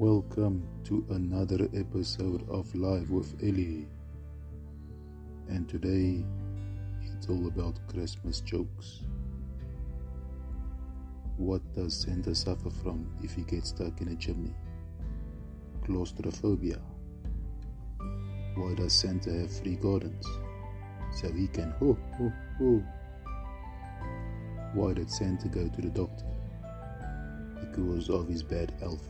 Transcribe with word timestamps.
Welcome 0.00 0.62
to 0.84 1.04
another 1.10 1.68
episode 1.74 2.48
of 2.48 2.72
Live 2.72 3.10
with 3.10 3.34
Ellie. 3.42 3.88
And 5.48 5.68
today 5.68 6.24
it's 7.02 7.28
all 7.28 7.48
about 7.48 7.80
Christmas 7.88 8.38
jokes. 8.38 9.00
What 11.36 11.62
does 11.74 12.00
Santa 12.00 12.32
suffer 12.32 12.70
from 12.70 13.10
if 13.24 13.34
he 13.34 13.42
gets 13.42 13.70
stuck 13.70 14.00
in 14.00 14.06
a 14.12 14.14
chimney? 14.14 14.54
Claustrophobia. 15.84 16.78
Why 18.54 18.74
does 18.74 18.92
Santa 18.92 19.32
have 19.32 19.50
three 19.50 19.74
gardens? 19.74 20.24
So 21.10 21.32
he 21.32 21.48
can 21.48 21.72
ho 21.80 21.98
ho 22.16 22.32
ho. 22.58 22.84
Why 24.74 24.92
did 24.92 25.10
Santa 25.10 25.48
go 25.48 25.66
to 25.68 25.82
the 25.82 25.90
doctor? 25.90 26.24
Because 27.58 28.08
of 28.08 28.28
his 28.28 28.44
bad 28.44 28.72
health. 28.78 29.02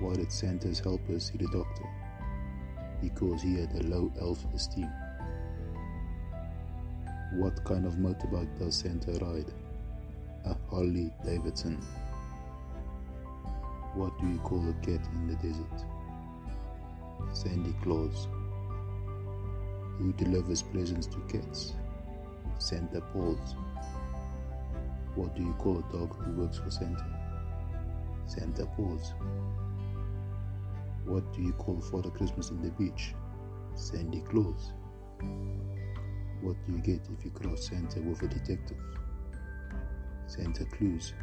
Why 0.00 0.14
did 0.14 0.30
Santa's 0.30 0.78
helper 0.78 1.18
see 1.18 1.38
the 1.38 1.48
doctor? 1.48 1.84
Because 3.02 3.42
he 3.42 3.58
had 3.58 3.72
a 3.72 3.82
low 3.88 4.12
elf 4.20 4.44
esteem. 4.54 4.90
What 7.34 7.64
kind 7.64 7.84
of 7.84 7.94
motorbike 7.94 8.58
does 8.58 8.76
Santa 8.76 9.12
ride? 9.24 9.52
A 10.44 10.56
Harley 10.70 11.12
Davidson. 11.24 11.76
What 13.94 14.16
do 14.20 14.28
you 14.28 14.38
call 14.38 14.68
a 14.68 14.72
cat 14.84 15.04
in 15.14 15.26
the 15.26 15.34
desert? 15.34 15.84
Sandy 17.32 17.74
Claus. 17.82 18.28
Who 19.98 20.12
delivers 20.12 20.62
presents 20.62 21.08
to 21.08 21.18
cats? 21.28 21.74
Santa 22.58 23.00
Paws. 23.00 23.56
What 25.16 25.34
do 25.34 25.42
you 25.42 25.52
call 25.54 25.78
a 25.78 25.92
dog 25.92 26.14
who 26.14 26.40
works 26.40 26.58
for 26.58 26.70
Santa? 26.70 27.04
Santa 28.26 28.64
Paws. 28.66 29.12
What 31.08 31.32
do 31.32 31.40
you 31.40 31.54
call 31.54 31.80
Father 31.80 32.10
Christmas 32.10 32.50
in 32.50 32.60
the 32.60 32.68
beach? 32.72 33.14
Sandy 33.74 34.20
Claus. 34.20 34.74
What 36.42 36.56
do 36.66 36.72
you 36.72 36.78
get 36.80 37.00
if 37.10 37.24
you 37.24 37.30
cross 37.30 37.66
Santa 37.66 38.00
with 38.00 38.20
a 38.20 38.28
detective? 38.28 38.76
Santa 40.26 40.66
Claus. 40.66 41.14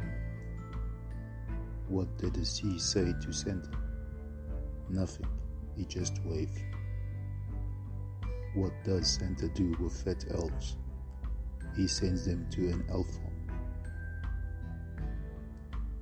What 1.86 2.18
did 2.18 2.34
the 2.34 2.44
sea 2.44 2.80
say 2.80 3.12
to 3.22 3.32
Santa? 3.32 3.70
Nothing. 4.90 5.28
He 5.76 5.84
just 5.84 6.18
waved. 6.24 6.60
What 8.56 8.72
does 8.82 9.08
Santa 9.08 9.46
do 9.50 9.72
with 9.78 10.02
fat 10.02 10.24
elves? 10.34 10.78
He 11.76 11.86
sends 11.86 12.26
them 12.26 12.44
to 12.50 12.70
an 12.70 12.84
elf 12.90 13.06
farm. 13.06 13.60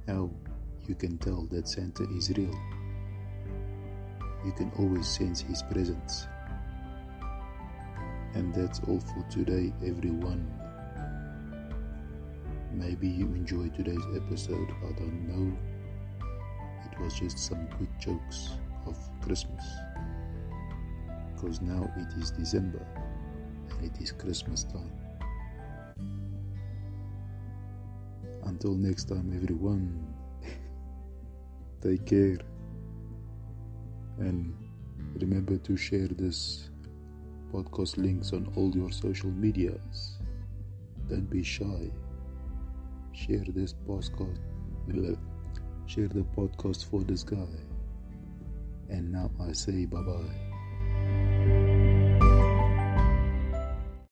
How 0.09 0.31
you 0.89 0.95
can 0.95 1.19
tell 1.19 1.47
that 1.51 1.69
Santa 1.69 2.05
is 2.17 2.31
real? 2.31 2.59
You 4.45 4.53
can 4.53 4.71
always 4.79 5.09
sense 5.09 5.41
his 5.41 5.63
presence. 5.63 6.27
And 8.35 8.55
that's 8.55 8.81
all 8.87 9.01
for 9.01 9.25
today, 9.31 9.73
everyone. 9.83 10.53
Maybe 12.73 13.09
you 13.09 13.27
enjoyed 13.27 13.75
today's 13.75 14.05
episode, 14.15 14.69
I 14.87 14.93
don't 14.99 15.29
know. 15.29 15.57
It 16.91 17.01
was 17.01 17.15
just 17.15 17.39
some 17.39 17.67
quick 17.77 17.89
jokes 17.99 18.51
of 18.87 18.99
Christmas. 19.23 19.65
Because 21.35 21.63
now 21.63 21.91
it 21.97 22.23
is 22.23 22.31
December 22.31 22.85
and 23.71 23.85
it 23.85 24.03
is 24.03 24.13
Christmas 24.13 24.65
time. 24.65 24.93
Until 28.45 28.75
next 28.75 29.05
time, 29.05 29.33
everyone, 29.35 30.15
take 31.81 32.05
care 32.05 32.39
and 34.19 34.55
remember 35.21 35.57
to 35.59 35.77
share 35.77 36.09
this 36.09 36.71
podcast 37.53 37.97
links 37.97 38.33
on 38.33 38.53
all 38.57 38.75
your 38.75 38.91
social 38.91 39.31
medias. 39.31 40.19
Don't 41.09 41.29
be 41.31 41.43
shy. 41.43 41.91
Share 43.13 43.45
this 43.49 43.75
podcast. 43.87 44.39
Uh, 44.91 45.17
share 45.87 46.09
the 46.09 46.25
podcast 46.37 46.91
for 46.91 47.03
this 47.03 47.23
guy. 47.23 47.55
And 48.89 49.13
now 49.13 49.31
I 49.41 49.53
say 49.53 49.87
bye 49.87 50.03
bye. 50.03 50.54